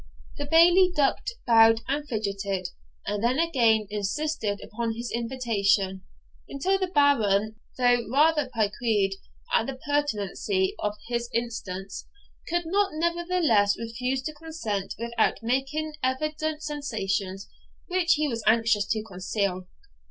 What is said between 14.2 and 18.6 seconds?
to consent without making evident sensations which he was